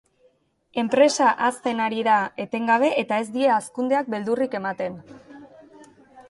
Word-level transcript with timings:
Enpresa 0.83 1.27
hazten 1.47 1.81
ari 1.87 1.99
da 2.07 2.15
etengabe 2.45 2.89
eta 3.03 3.21
ez 3.25 3.27
die 3.37 3.53
hazkundeak 3.57 4.11
beldurrik 4.15 4.57
ematen. 4.63 4.99